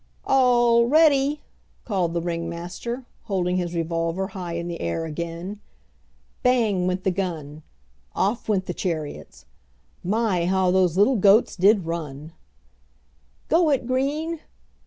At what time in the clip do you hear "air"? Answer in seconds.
4.81-5.05